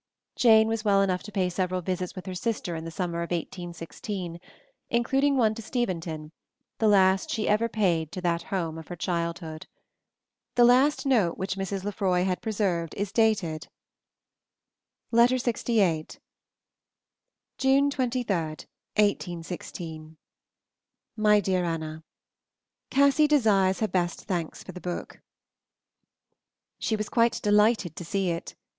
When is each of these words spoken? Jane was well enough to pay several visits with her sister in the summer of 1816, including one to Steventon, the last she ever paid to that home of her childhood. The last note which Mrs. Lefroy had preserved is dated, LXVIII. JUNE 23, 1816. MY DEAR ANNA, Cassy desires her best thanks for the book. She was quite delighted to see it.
Jane 0.35 0.67
was 0.67 0.83
well 0.83 1.03
enough 1.03 1.21
to 1.21 1.31
pay 1.31 1.47
several 1.47 1.79
visits 1.81 2.15
with 2.15 2.25
her 2.25 2.33
sister 2.33 2.75
in 2.75 2.85
the 2.85 2.89
summer 2.89 3.19
of 3.21 3.29
1816, 3.29 4.39
including 4.89 5.37
one 5.37 5.53
to 5.53 5.61
Steventon, 5.61 6.31
the 6.79 6.87
last 6.87 7.29
she 7.29 7.47
ever 7.47 7.69
paid 7.69 8.11
to 8.11 8.21
that 8.21 8.41
home 8.49 8.79
of 8.79 8.87
her 8.87 8.95
childhood. 8.95 9.67
The 10.55 10.63
last 10.63 11.05
note 11.05 11.37
which 11.37 11.55
Mrs. 11.55 11.83
Lefroy 11.83 12.23
had 12.23 12.41
preserved 12.41 12.95
is 12.97 13.11
dated, 13.11 13.67
LXVIII. 15.13 16.07
JUNE 17.59 17.91
23, 17.91 18.35
1816. 18.35 20.17
MY 21.15 21.39
DEAR 21.39 21.63
ANNA, 21.63 22.03
Cassy 22.89 23.27
desires 23.27 23.81
her 23.81 23.87
best 23.87 24.23
thanks 24.25 24.63
for 24.63 24.71
the 24.71 24.81
book. 24.81 25.21
She 26.79 26.95
was 26.95 27.07
quite 27.07 27.39
delighted 27.43 27.95
to 27.95 28.03
see 28.03 28.31
it. 28.31 28.55